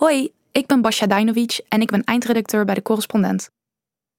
[0.00, 3.50] Hoi, ik ben Basja Dajnovic en ik ben eindredacteur bij de Correspondent.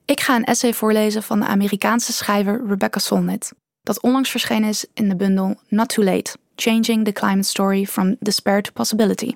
[0.05, 4.85] Ik ga een essay voorlezen van de Amerikaanse schrijver Rebecca Solnit, dat onlangs verschenen is
[4.93, 9.35] in de bundel Not Too Late: Changing the Climate Story from Despair to Possibility.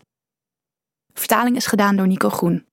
[1.14, 2.66] Vertaling is gedaan door Nico Groen.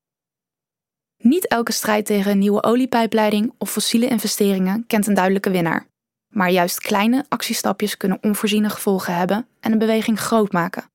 [1.16, 5.86] Niet elke strijd tegen een nieuwe oliepijpleiding of fossiele investeringen kent een duidelijke winnaar.
[6.28, 10.90] Maar juist kleine actiestapjes kunnen onvoorziene gevolgen hebben en een beweging groot maken.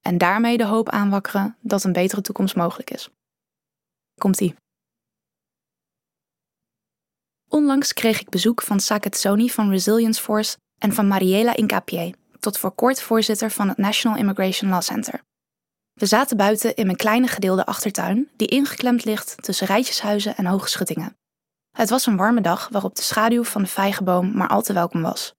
[0.00, 3.08] En daarmee de hoop aanwakkeren dat een betere toekomst mogelijk is.
[4.14, 4.54] Komt-ie.
[7.48, 12.58] Onlangs kreeg ik bezoek van Saket Soni van Resilience Force en van Mariela Incapié, tot
[12.58, 15.22] voor kort voorzitter van het National Immigration Law Center.
[15.92, 20.68] We zaten buiten in mijn kleine gedeelde achtertuin, die ingeklemd ligt tussen rijtjeshuizen en hoge
[20.68, 21.16] schuttingen.
[21.76, 25.02] Het was een warme dag waarop de schaduw van de vijgenboom maar al te welkom
[25.02, 25.34] was.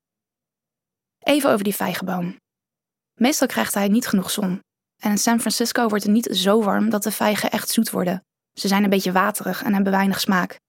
[1.19, 2.37] Even over die vijgenboom.
[3.19, 4.61] Meestal krijgt hij niet genoeg zon.
[5.01, 8.23] En in San Francisco wordt het niet zo warm dat de vijgen echt zoet worden.
[8.53, 10.59] Ze zijn een beetje waterig en hebben weinig smaak.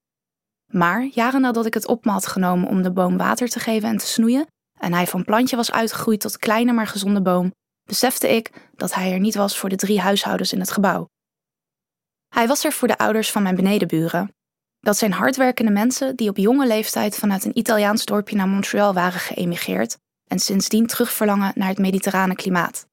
[0.72, 3.88] Maar jaren nadat ik het op me had genomen om de boom water te geven
[3.88, 4.46] en te snoeien,
[4.78, 9.12] en hij van plantje was uitgegroeid tot kleine maar gezonde boom, besefte ik dat hij
[9.12, 11.08] er niet was voor de drie huishoudens in het gebouw.
[12.28, 14.34] Hij was er voor de ouders van mijn benedenburen.
[14.80, 19.20] Dat zijn hardwerkende mensen die op jonge leeftijd vanuit een Italiaans dorpje naar Montreal waren
[19.20, 19.98] geëmigreerd
[20.30, 22.86] en sindsdien terugverlangen naar het mediterrane klimaat.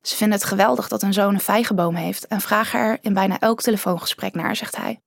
[0.00, 3.38] Ze vinden het geweldig dat hun zoon een vijgenboom heeft en vragen er in bijna
[3.38, 5.00] elk telefoongesprek naar, zegt hij.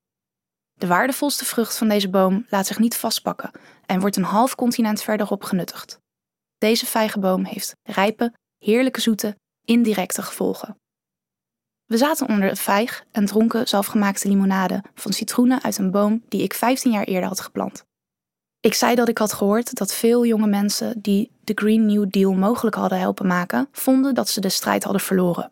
[0.74, 3.52] De waardevolste vrucht van deze boom laat zich niet vastpakken
[3.86, 6.00] en wordt een half continent verderop genuttigd.
[6.58, 10.78] Deze vijgenboom heeft rijpe, heerlijke zoete, indirecte gevolgen.
[11.86, 16.44] We zaten onder de vijg en dronken zelfgemaakte limonade van citroenen uit een boom die
[16.44, 17.86] ik 15 jaar eerder had geplant.
[18.66, 22.34] Ik zei dat ik had gehoord dat veel jonge mensen die de Green New Deal
[22.34, 25.52] mogelijk hadden helpen maken, vonden dat ze de strijd hadden verloren.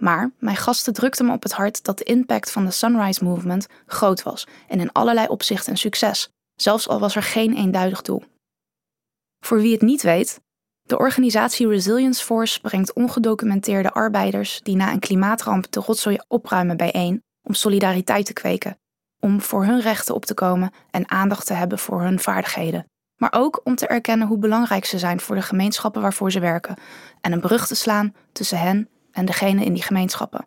[0.00, 3.66] Maar mijn gasten drukten me op het hart dat de impact van de Sunrise Movement
[3.86, 8.22] groot was en in allerlei opzichten een succes, zelfs al was er geen eenduidig doel.
[9.44, 10.40] Voor wie het niet weet,
[10.82, 17.22] de organisatie Resilience Force brengt ongedocumenteerde arbeiders die na een klimaatramp de rotzooi opruimen bijeen
[17.42, 18.78] om solidariteit te kweken,
[19.20, 22.84] om voor hun rechten op te komen en aandacht te hebben voor hun vaardigheden,
[23.16, 26.76] maar ook om te erkennen hoe belangrijk ze zijn voor de gemeenschappen waarvoor ze werken
[27.20, 30.46] en een brug te slaan tussen hen en degenen in die gemeenschappen.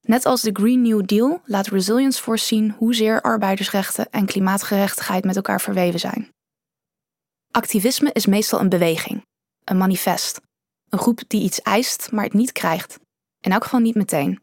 [0.00, 5.36] Net als de Green New Deal laat Resilience Force zien hoezeer arbeidersrechten en klimaatgerechtigheid met
[5.36, 6.28] elkaar verweven zijn.
[7.50, 9.26] Activisme is meestal een beweging,
[9.64, 10.40] een manifest,
[10.88, 12.98] een groep die iets eist, maar het niet krijgt.
[13.40, 14.40] In elk geval niet meteen.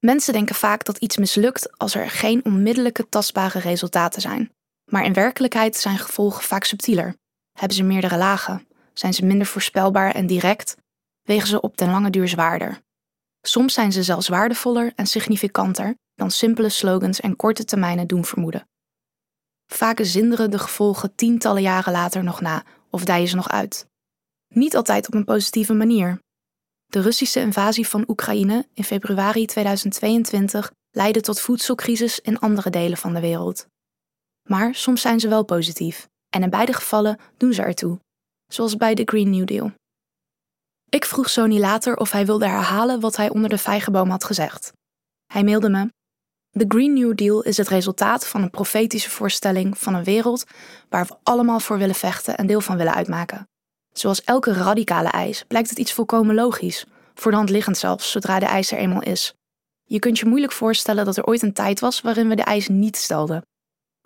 [0.00, 4.52] Mensen denken vaak dat iets mislukt als er geen onmiddellijke tastbare resultaten zijn.
[4.90, 7.14] Maar in werkelijkheid zijn gevolgen vaak subtieler.
[7.52, 8.66] Hebben ze meerdere lagen?
[8.92, 10.76] Zijn ze minder voorspelbaar en direct?
[11.22, 12.80] Wegen ze op den lange duur zwaarder?
[13.42, 18.68] Soms zijn ze zelfs waardevoller en significanter dan simpele slogans en korte termijnen doen vermoeden.
[19.66, 23.86] Vaak zinderen de gevolgen tientallen jaren later nog na of dijen ze nog uit.
[24.48, 26.20] Niet altijd op een positieve manier.
[26.90, 33.14] De Russische invasie van Oekraïne in februari 2022 leidde tot voedselcrisis in andere delen van
[33.14, 33.66] de wereld.
[34.48, 37.98] Maar soms zijn ze wel positief, en in beide gevallen doen ze ertoe,
[38.46, 39.72] zoals bij de Green New Deal.
[40.88, 44.72] Ik vroeg Sony later of hij wilde herhalen wat hij onder de vijgenboom had gezegd.
[45.26, 45.92] Hij mailde me:
[46.50, 50.44] De Green New Deal is het resultaat van een profetische voorstelling van een wereld
[50.88, 53.49] waar we allemaal voor willen vechten en deel van willen uitmaken.
[54.00, 56.84] Zoals elke radicale eis blijkt het iets volkomen logisch,
[57.14, 59.34] voor de hand liggend zelfs, zodra de eis er eenmaal is.
[59.84, 62.68] Je kunt je moeilijk voorstellen dat er ooit een tijd was waarin we de eis
[62.68, 63.42] niet stelden.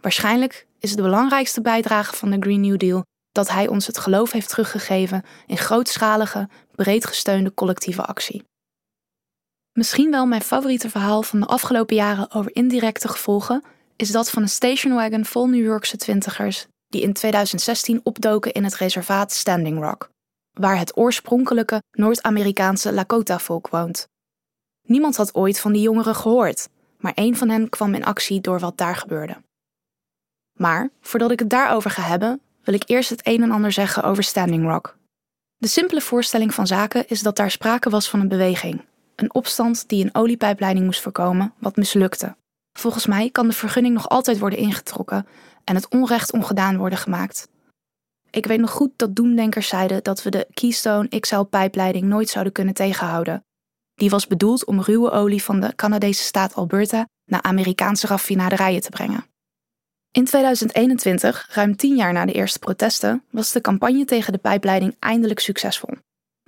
[0.01, 4.33] Waarschijnlijk is de belangrijkste bijdrage van de Green New Deal dat hij ons het geloof
[4.33, 8.45] heeft teruggegeven in grootschalige, breed gesteunde collectieve actie.
[9.73, 13.65] Misschien wel mijn favoriete verhaal van de afgelopen jaren over indirecte gevolgen
[13.97, 18.75] is dat van een stationwagon vol New Yorkse twintigers die in 2016 opdoken in het
[18.75, 20.11] reservaat Standing Rock,
[20.53, 24.09] waar het oorspronkelijke Noord-Amerikaanse Lakota-volk woont.
[24.87, 28.59] Niemand had ooit van die jongeren gehoord, maar één van hen kwam in actie door
[28.59, 29.37] wat daar gebeurde.
[30.53, 34.03] Maar voordat ik het daarover ga hebben, wil ik eerst het een en ander zeggen
[34.03, 34.97] over Standing Rock.
[35.57, 38.85] De simpele voorstelling van zaken is dat daar sprake was van een beweging,
[39.17, 42.37] een opstand die een oliepijpleiding moest voorkomen, wat mislukte.
[42.79, 45.27] Volgens mij kan de vergunning nog altijd worden ingetrokken
[45.65, 47.49] en het onrecht ongedaan worden gemaakt.
[48.31, 52.75] Ik weet nog goed dat doemdenkers zeiden dat we de Keystone XL-pijpleiding nooit zouden kunnen
[52.75, 53.45] tegenhouden.
[53.95, 58.91] Die was bedoeld om ruwe olie van de Canadese staat Alberta naar Amerikaanse raffinaderijen te
[58.91, 59.27] brengen.
[60.11, 64.97] In 2021, ruim tien jaar na de eerste protesten, was de campagne tegen de pijpleiding
[64.99, 65.95] eindelijk succesvol.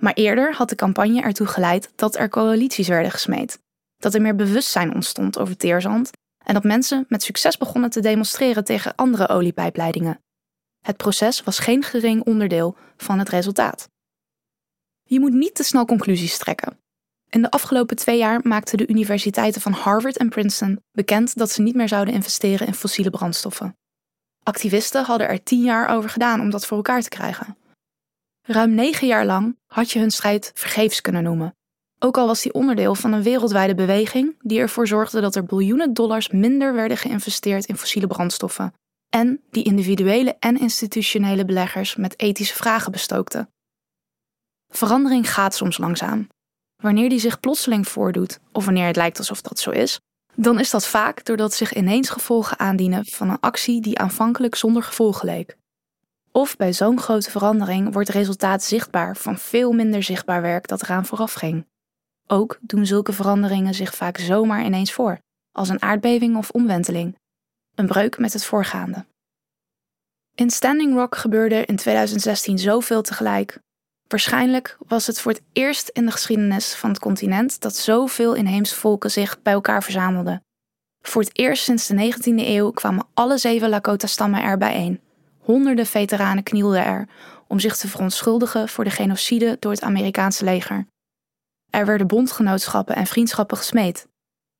[0.03, 3.59] Maar eerder had de campagne ertoe geleid dat er coalities werden gesmeed.
[3.97, 6.11] Dat er meer bewustzijn ontstond over teerzand
[6.45, 10.21] en dat mensen met succes begonnen te demonstreren tegen andere oliepijpleidingen.
[10.81, 13.89] Het proces was geen gering onderdeel van het resultaat.
[15.03, 16.79] Je moet niet te snel conclusies trekken.
[17.29, 21.61] In de afgelopen twee jaar maakten de universiteiten van Harvard en Princeton bekend dat ze
[21.61, 23.77] niet meer zouden investeren in fossiele brandstoffen.
[24.43, 27.57] Activisten hadden er tien jaar over gedaan om dat voor elkaar te krijgen.
[28.41, 31.56] Ruim negen jaar lang had je hun strijd vergeefs kunnen noemen.
[31.99, 35.93] Ook al was die onderdeel van een wereldwijde beweging die ervoor zorgde dat er biljoenen
[35.93, 38.73] dollars minder werden geïnvesteerd in fossiele brandstoffen
[39.09, 43.47] en die individuele en institutionele beleggers met ethische vragen bestookte.
[44.69, 46.27] Verandering gaat soms langzaam.
[46.81, 49.99] Wanneer die zich plotseling voordoet, of wanneer het lijkt alsof dat zo is,
[50.35, 54.83] dan is dat vaak doordat zich ineens gevolgen aandienen van een actie die aanvankelijk zonder
[54.83, 55.57] gevolgen leek.
[56.31, 60.81] Of bij zo'n grote verandering wordt het resultaat zichtbaar van veel minder zichtbaar werk dat
[60.81, 61.65] eraan vooraf ging.
[62.27, 65.19] Ook doen zulke veranderingen zich vaak zomaar ineens voor,
[65.51, 67.15] als een aardbeving of omwenteling,
[67.75, 69.05] een breuk met het voorgaande.
[70.35, 73.59] In Standing Rock gebeurde in 2016 zoveel tegelijk.
[74.07, 78.75] Waarschijnlijk was het voor het eerst in de geschiedenis van het continent dat zoveel inheemse
[78.75, 80.41] volken zich bij elkaar verzamelden.
[81.01, 85.01] Voor het eerst sinds de 19e eeuw kwamen alle zeven Lakota-stammen er bijeen.
[85.39, 87.07] Honderden veteranen knielden er
[87.47, 90.87] om zich te verontschuldigen voor de genocide door het Amerikaanse leger.
[91.69, 94.07] Er werden bondgenootschappen en vriendschappen gesmeed.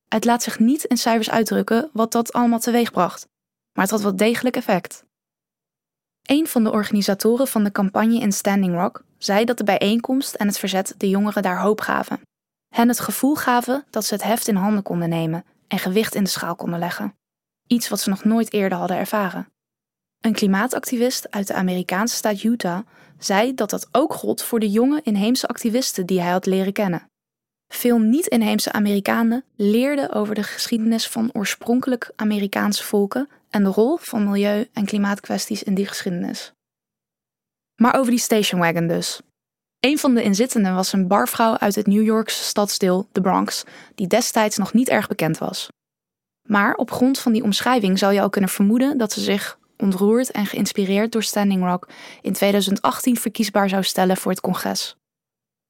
[0.08, 3.28] Het laat zich niet in cijfers uitdrukken wat dat allemaal teweegbracht,
[3.74, 5.06] maar het had wel degelijk effect.
[6.22, 10.48] Een van de organisatoren van de campagne in Standing Rock zei dat de bijeenkomst en
[10.48, 12.22] het verzet de jongeren daar hoop gaven.
[12.76, 16.24] Hen het gevoel gaven dat ze het heft in handen konden nemen en gewicht in
[16.24, 17.16] de schaal konden leggen.
[17.68, 19.48] Iets wat ze nog nooit eerder hadden ervaren.
[20.22, 22.80] Een klimaatactivist uit de Amerikaanse staat Utah
[23.18, 27.10] zei dat dat ook gold voor de jonge inheemse activisten die hij had leren kennen.
[27.68, 34.30] Veel niet-inheemse Amerikanen leerden over de geschiedenis van oorspronkelijk Amerikaanse volken en de rol van
[34.30, 36.52] milieu- en klimaatkwesties in die geschiedenis.
[37.76, 39.22] Maar over die stationwagon dus.
[39.80, 43.64] Een van de inzittenden was een barvrouw uit het New Yorkse stadsdeel The Bronx,
[43.96, 45.68] die destijds nog niet erg bekend was.
[46.48, 50.32] Maar op grond van die omschrijving zou je al kunnen vermoeden dat ze zich, ontroerd
[50.32, 51.88] en geïnspireerd door Standing Rock,
[52.22, 54.96] in 2018 verkiesbaar zou stellen voor het congres.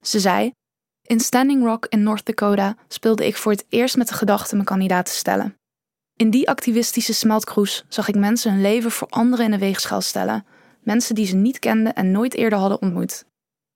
[0.06, 0.52] Ze zei:
[1.02, 4.68] In Standing Rock in North Dakota speelde ik voor het eerst met de gedachte mijn
[4.68, 5.56] kandidaat te stellen.
[6.16, 10.46] In die activistische smeltkroes zag ik mensen hun leven voor anderen in de weegschaal stellen,
[10.82, 13.26] mensen die ze niet kenden en nooit eerder hadden ontmoet.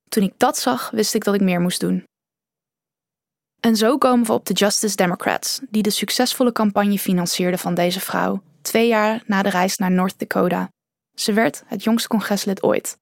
[0.09, 2.03] Toen ik dat zag, wist ik dat ik meer moest doen.
[3.59, 7.99] En zo komen we op de Justice Democrats, die de succesvolle campagne financierden van deze
[7.99, 10.69] vrouw, twee jaar na de reis naar North Dakota.
[11.15, 12.97] Ze werd het jongste congreslid ooit.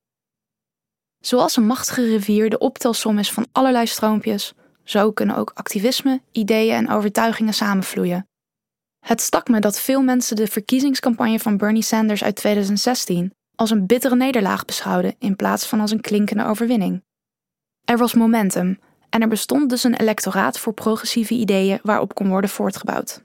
[1.19, 4.53] Zoals een machtige rivier de optelsom is van allerlei stroompjes,
[4.83, 8.27] zo kunnen ook activisme, ideeën en overtuigingen samenvloeien.
[8.99, 13.85] Het stak me dat veel mensen de verkiezingscampagne van Bernie Sanders uit 2016 als een
[13.85, 17.03] bittere nederlaag beschouwden in plaats van als een klinkende overwinning.
[17.83, 18.79] Er was momentum
[19.09, 23.23] en er bestond dus een electoraat voor progressieve ideeën waarop kon worden voortgebouwd.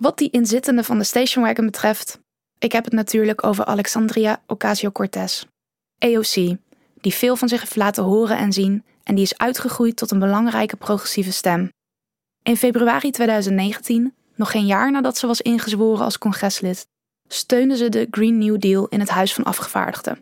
[0.00, 2.20] Wat die inzittenden van de stationwagon betreft,
[2.58, 5.44] ik heb het natuurlijk over Alexandria Ocasio-Cortez,
[5.98, 6.56] AOC,
[7.00, 10.18] die veel van zich heeft laten horen en zien en die is uitgegroeid tot een
[10.18, 11.72] belangrijke progressieve stem.
[12.42, 16.86] In februari 2019, nog geen jaar nadat ze was ingezworen als congreslid,
[17.28, 20.18] steunde ze de Green New Deal in het Huis van Afgevaardigden.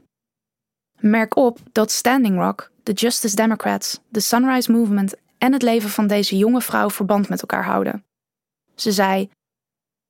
[1.01, 6.07] Merk op dat Standing Rock, de Justice Democrats, de Sunrise Movement en het leven van
[6.07, 8.05] deze jonge vrouw verband met elkaar houden.
[8.75, 9.31] Ze zei: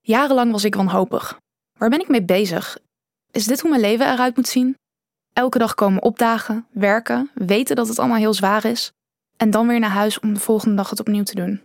[0.09, 1.39] Jarenlang was ik wanhopig.
[1.79, 2.79] Waar ben ik mee bezig?
[3.31, 4.77] Is dit hoe mijn leven eruit moet zien?
[5.33, 8.93] Elke dag komen opdagen, werken, weten dat het allemaal heel zwaar is
[9.37, 11.63] en dan weer naar huis om de volgende dag het opnieuw te doen.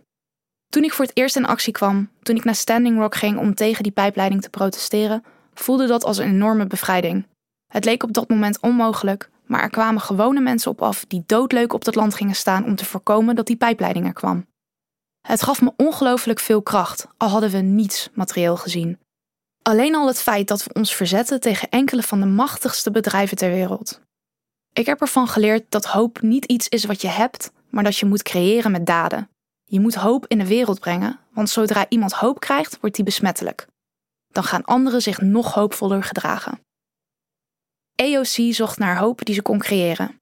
[0.68, 3.54] Toen ik voor het eerst in actie kwam, toen ik naar Standing Rock ging om
[3.54, 5.24] tegen die pijpleiding te protesteren,
[5.54, 7.26] voelde dat als een enorme bevrijding.
[7.72, 11.72] Het leek op dat moment onmogelijk, maar er kwamen gewone mensen op af die doodleuk
[11.72, 14.46] op dat land gingen staan om te voorkomen dat die pijpleiding er kwam.
[15.28, 18.98] Het gaf me ongelooflijk veel kracht, al hadden we niets materieel gezien.
[19.62, 23.50] Alleen al het feit dat we ons verzetten tegen enkele van de machtigste bedrijven ter
[23.50, 24.00] wereld.
[24.72, 28.06] Ik heb ervan geleerd dat hoop niet iets is wat je hebt, maar dat je
[28.06, 29.28] moet creëren met daden.
[29.64, 33.66] Je moet hoop in de wereld brengen, want zodra iemand hoop krijgt, wordt die besmettelijk.
[34.28, 36.60] Dan gaan anderen zich nog hoopvoller gedragen.
[37.94, 40.20] EOC zocht naar hoop die ze kon creëren.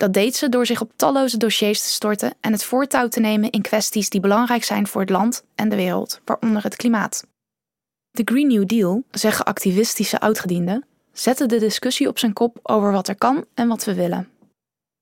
[0.00, 3.50] Dat deed ze door zich op talloze dossiers te storten en het voortouw te nemen
[3.50, 7.26] in kwesties die belangrijk zijn voor het land en de wereld, waaronder het klimaat.
[8.10, 13.08] De Green New Deal, zeggen activistische oudgedienden, zette de discussie op zijn kop over wat
[13.08, 14.28] er kan en wat we willen.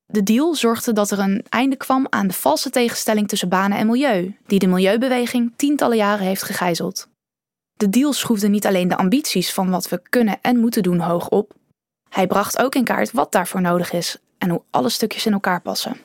[0.07, 3.87] De deal zorgde dat er een einde kwam aan de valse tegenstelling tussen banen en
[3.87, 7.09] milieu, die de milieubeweging tientallen jaren heeft gegijzeld.
[7.75, 11.29] De deal schroefde niet alleen de ambities van wat we kunnen en moeten doen hoog
[11.29, 11.55] op,
[12.09, 15.61] hij bracht ook in kaart wat daarvoor nodig is en hoe alle stukjes in elkaar
[15.61, 15.97] passen.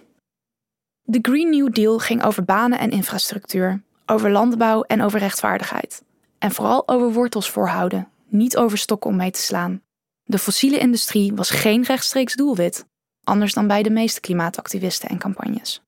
[1.02, 6.04] De Green New Deal ging over banen en infrastructuur, over landbouw en over rechtvaardigheid.
[6.40, 9.82] En vooral over wortels voorhouden, niet over stokken om mee te slaan.
[10.24, 12.86] De fossiele industrie was geen rechtstreeks doelwit,
[13.24, 15.82] anders dan bij de meeste klimaatactivisten en campagnes.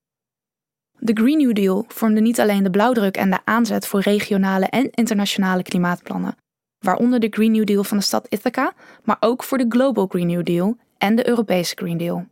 [0.99, 4.89] De Green New Deal vormde niet alleen de blauwdruk en de aanzet voor regionale en
[4.89, 6.37] internationale klimaatplannen,
[6.79, 8.73] waaronder de Green New Deal van de stad Ithaca,
[9.03, 12.25] maar ook voor de Global Green New Deal en de Europese Green Deal.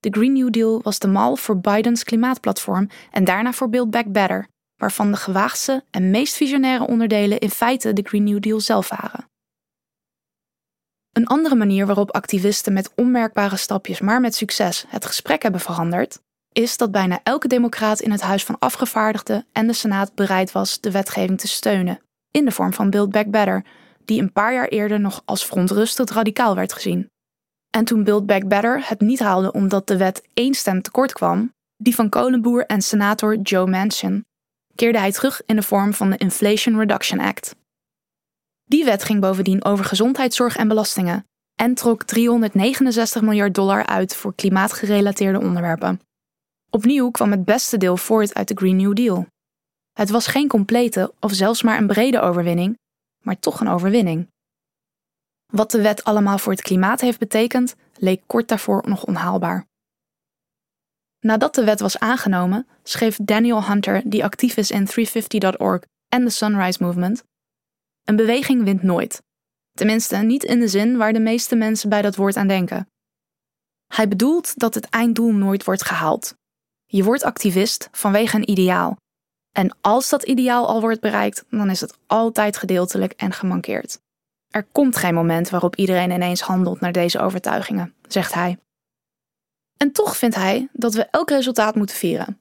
[0.00, 4.12] De Green New Deal was de mal voor Bidens klimaatplatform en daarna voor Build Back
[4.12, 8.88] Better, waarvan de gewaagste en meest visionaire onderdelen in feite de Green New Deal zelf
[8.88, 9.28] waren.
[11.12, 16.20] Een andere manier waarop activisten met onmerkbare stapjes, maar met succes, het gesprek hebben veranderd,
[16.52, 20.80] is dat bijna elke democraat in het Huis van Afgevaardigden en de Senaat bereid was
[20.80, 23.64] de wetgeving te steunen, in de vorm van Build Back Better,
[24.04, 27.10] die een paar jaar eerder nog als verontrustend radicaal werd gezien.
[27.70, 31.52] En toen Build Back Better het niet haalde omdat de wet één stem tekort kwam,
[31.76, 34.24] die van kolenboer en senator Joe Manchin,
[34.74, 37.54] keerde hij terug in de vorm van de Inflation Reduction Act.
[38.64, 41.24] Die wet ging bovendien over gezondheidszorg en belastingen
[41.54, 46.00] en trok 369 miljard dollar uit voor klimaatgerelateerde onderwerpen.
[46.70, 49.26] Opnieuw kwam het beste deel voort uit de Green New Deal.
[49.92, 52.78] Het was geen complete of zelfs maar een brede overwinning,
[53.22, 54.29] maar toch een overwinning.
[55.50, 59.66] Wat de wet allemaal voor het klimaat heeft betekend, leek kort daarvoor nog onhaalbaar.
[61.20, 66.30] Nadat de wet was aangenomen, schreef Daniel Hunter, die actief is in 350.org en de
[66.30, 67.24] Sunrise Movement,
[68.04, 69.22] een beweging wint nooit.
[69.72, 72.86] Tenminste, niet in de zin waar de meeste mensen bij dat woord aan denken.
[73.86, 76.34] Hij bedoelt dat het einddoel nooit wordt gehaald.
[76.86, 78.96] Je wordt activist vanwege een ideaal.
[79.52, 84.00] En als dat ideaal al wordt bereikt, dan is het altijd gedeeltelijk en gemankeerd.
[84.50, 88.58] Er komt geen moment waarop iedereen ineens handelt naar deze overtuigingen, zegt hij.
[89.76, 92.40] En toch vindt hij dat we elk resultaat moeten vieren.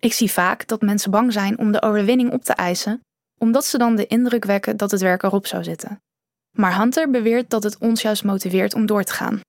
[0.00, 3.00] Ik zie vaak dat mensen bang zijn om de overwinning op te eisen,
[3.40, 5.98] omdat ze dan de indruk wekken dat het werk erop zou zitten.
[6.56, 9.40] Maar Hunter beweert dat het ons juist motiveert om door te gaan.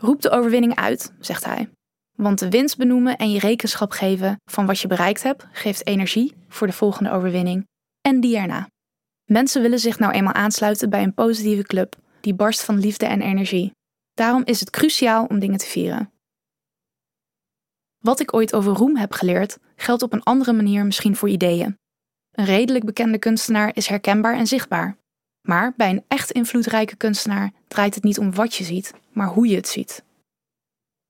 [0.00, 1.68] Roep de overwinning uit, zegt hij.
[2.16, 6.34] Want de winst benoemen en je rekenschap geven van wat je bereikt hebt, geeft energie
[6.48, 7.66] voor de volgende overwinning
[8.00, 8.68] en die erna.
[9.26, 13.20] Mensen willen zich nou eenmaal aansluiten bij een positieve club die barst van liefde en
[13.20, 13.70] energie.
[14.14, 16.12] Daarom is het cruciaal om dingen te vieren.
[17.98, 21.78] Wat ik ooit over roem heb geleerd, geldt op een andere manier misschien voor ideeën.
[22.32, 24.96] Een redelijk bekende kunstenaar is herkenbaar en zichtbaar.
[25.40, 29.48] Maar bij een echt invloedrijke kunstenaar draait het niet om wat je ziet, maar hoe
[29.48, 30.04] je het ziet.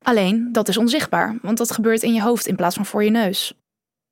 [0.04, 3.10] Alleen, dat is onzichtbaar, want dat gebeurt in je hoofd in plaats van voor je
[3.10, 3.54] neus.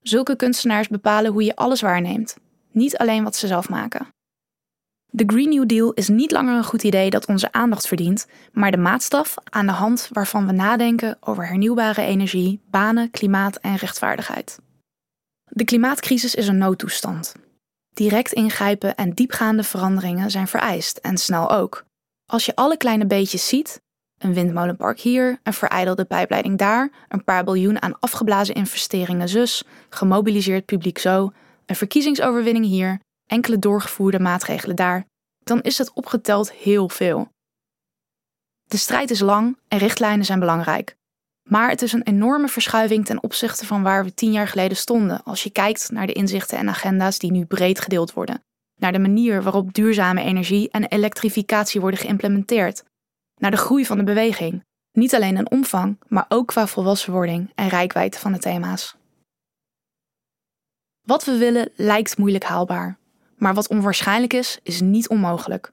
[0.01, 2.37] Zulke kunstenaars bepalen hoe je alles waarneemt,
[2.75, 4.07] niet alleen wat ze zelf maken.
[5.07, 8.71] De Green New Deal is niet langer een goed idee dat onze aandacht verdient, maar
[8.71, 14.59] de maatstaf aan de hand waarvan we nadenken over hernieuwbare energie, banen, klimaat en rechtvaardigheid.
[15.45, 17.35] De klimaatcrisis is een noodtoestand.
[17.93, 21.85] Direct ingrijpen en diepgaande veranderingen zijn vereist en snel ook.
[22.27, 23.81] Als je alle kleine beetjes ziet,
[24.19, 30.65] een windmolenpark hier, een verijdelde pijpleiding daar, een paar biljoen aan afgeblazen investeringen zus, gemobiliseerd
[30.65, 31.33] publiek zo,
[31.67, 35.07] een verkiezingsoverwinning hier, enkele doorgevoerde maatregelen daar,
[35.45, 37.29] dan is het opgeteld heel veel.
[38.65, 40.97] De strijd is lang en richtlijnen zijn belangrijk.
[41.49, 45.23] Maar het is een enorme verschuiving ten opzichte van waar we tien jaar geleden stonden,
[45.23, 48.43] als je kijkt naar de inzichten en agenda's die nu breed gedeeld worden,
[48.81, 52.85] naar de manier waarop duurzame energie en elektrificatie worden geïmplementeerd,
[53.41, 57.69] naar de groei van de beweging, niet alleen in omvang, maar ook qua volwassenwording en
[57.69, 58.97] rijkwijde van de thema's.
[61.05, 62.99] Wat we willen lijkt moeilijk haalbaar,
[63.37, 65.73] maar wat onwaarschijnlijk is, is niet onmogelijk.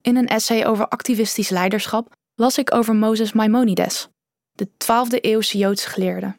[0.00, 4.08] In een essay over activistisch leiderschap las ik over Moses Maimonides,
[4.52, 6.36] de 12e eeuwse Joodse geleerde.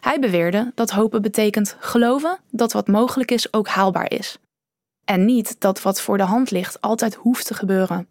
[0.00, 4.38] Hij beweerde dat hopen betekent geloven dat wat mogelijk is ook haalbaar is.
[5.04, 8.08] En niet dat wat voor de hand ligt altijd hoeft te gebeuren.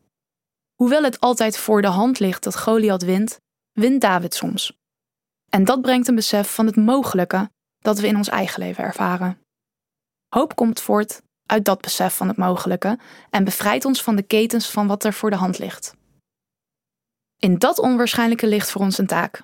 [0.75, 3.39] Hoewel het altijd voor de hand ligt dat Goliath wint,
[3.71, 4.77] wint David soms.
[5.49, 7.49] En dat brengt een besef van het mogelijke
[7.81, 9.37] dat we in ons eigen leven ervaren.
[10.35, 14.69] Hoop komt voort uit dat besef van het mogelijke en bevrijdt ons van de ketens
[14.69, 15.95] van wat er voor de hand ligt.
[17.37, 19.43] In dat onwaarschijnlijke ligt voor ons een taak.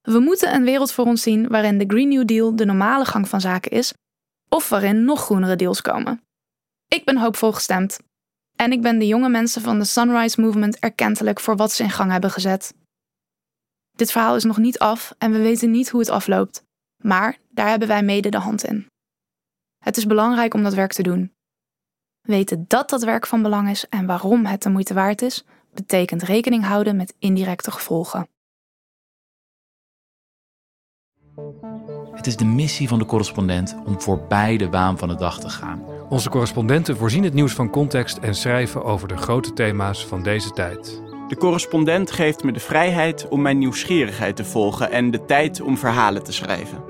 [0.00, 3.28] We moeten een wereld voor ons zien waarin de Green New Deal de normale gang
[3.28, 3.94] van zaken is,
[4.48, 6.22] of waarin nog groenere deals komen.
[6.88, 7.98] Ik ben hoopvol gestemd.
[8.56, 11.90] En ik ben de jonge mensen van de Sunrise Movement erkentelijk voor wat ze in
[11.90, 12.74] gang hebben gezet.
[13.96, 16.62] Dit verhaal is nog niet af en we weten niet hoe het afloopt.
[17.00, 18.86] Maar daar hebben wij mede de hand in.
[19.78, 21.32] Het is belangrijk om dat werk te doen.
[22.20, 26.22] Weten dat dat werk van belang is en waarom het de moeite waard is, betekent
[26.22, 28.28] rekening houden met indirecte gevolgen.
[32.12, 35.48] Het is de missie van de correspondent om voorbij de waan van de dag te
[35.48, 35.84] gaan.
[36.08, 40.50] Onze correspondenten voorzien het nieuws van context en schrijven over de grote thema's van deze
[40.50, 41.02] tijd.
[41.28, 45.78] De correspondent geeft me de vrijheid om mijn nieuwsgierigheid te volgen en de tijd om
[45.78, 46.89] verhalen te schrijven.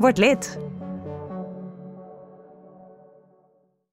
[0.00, 0.67] Word lid.